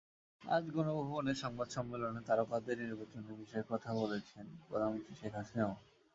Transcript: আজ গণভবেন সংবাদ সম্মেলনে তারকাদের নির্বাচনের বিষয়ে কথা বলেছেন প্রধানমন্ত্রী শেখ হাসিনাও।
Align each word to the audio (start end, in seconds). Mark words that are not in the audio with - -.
আজ 0.41 0.63
গণভবেন 0.69 1.27
সংবাদ 1.43 1.67
সম্মেলনে 1.69 2.21
তারকাদের 2.29 2.75
নির্বাচনের 2.81 3.35
বিষয়ে 3.41 3.69
কথা 3.69 3.89
বলেছেন 3.93 4.45
প্রধানমন্ত্রী 4.67 5.13
শেখ 5.15 5.33
হাসিনাও। 5.35 5.73